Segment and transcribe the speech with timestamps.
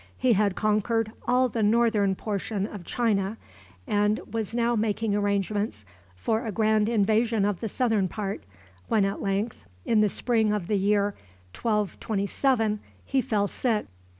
[0.17, 3.37] He had conquered all the northern portion of China,
[3.85, 5.85] and was now making arrangements
[6.15, 8.43] for a grand invasion of the southern part,
[8.87, 11.13] when at length, in the spring of the year
[11.53, 13.85] 1227, he fell sick.